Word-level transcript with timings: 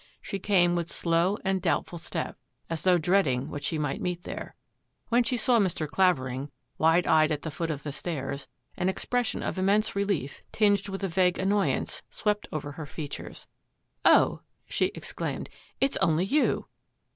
She 0.19 0.39
came 0.39 0.73
with 0.75 0.89
slow 0.91 1.37
and 1.45 1.61
doubtful 1.61 1.99
step, 1.99 2.35
as 2.71 2.81
though 2.81 2.97
dreading 2.97 3.51
what 3.51 3.63
she 3.63 3.77
might 3.77 4.01
meet 4.01 4.23
there. 4.23 4.55
When 5.09 5.23
she 5.23 5.37
saw 5.37 5.59
Mr. 5.59 5.87
Clavering, 5.87 6.49
wide 6.79 7.05
eyed 7.05 7.31
at 7.31 7.43
the 7.43 7.51
foot 7.51 7.69
of 7.69 7.83
the 7.83 7.91
stairs, 7.91 8.47
an 8.77 8.89
expression 8.89 9.43
of 9.43 9.59
immense 9.59 9.95
relief, 9.95 10.41
tinged 10.51 10.89
with 10.89 11.03
a 11.03 11.07
vague 11.07 11.37
annoyance, 11.37 12.01
swept 12.09 12.47
over 12.51 12.71
her 12.71 12.87
features." 12.87 13.45
Oh,'' 14.03 14.41
she 14.67 14.87
exclaimed," 14.95 15.49
it 15.79 15.91
is 15.91 15.97
only 15.97 16.25
you 16.25 16.65